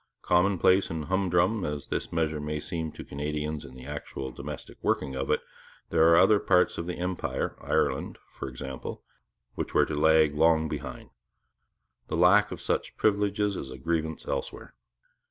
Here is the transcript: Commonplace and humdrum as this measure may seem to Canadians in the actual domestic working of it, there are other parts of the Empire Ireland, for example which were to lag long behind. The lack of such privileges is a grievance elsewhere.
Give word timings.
Commonplace 0.23 0.89
and 0.89 1.05
humdrum 1.05 1.63
as 1.63 1.85
this 1.85 2.11
measure 2.11 2.39
may 2.39 2.59
seem 2.59 2.91
to 2.93 3.05
Canadians 3.05 3.63
in 3.63 3.75
the 3.75 3.85
actual 3.85 4.31
domestic 4.31 4.77
working 4.81 5.15
of 5.15 5.29
it, 5.29 5.41
there 5.91 6.09
are 6.09 6.17
other 6.17 6.39
parts 6.39 6.79
of 6.79 6.87
the 6.87 6.95
Empire 6.97 7.55
Ireland, 7.61 8.17
for 8.33 8.47
example 8.49 9.03
which 9.53 9.75
were 9.75 9.85
to 9.85 9.93
lag 9.93 10.33
long 10.33 10.67
behind. 10.67 11.11
The 12.07 12.17
lack 12.17 12.51
of 12.51 12.61
such 12.61 12.97
privileges 12.97 13.55
is 13.55 13.69
a 13.69 13.77
grievance 13.77 14.27
elsewhere. 14.27 14.73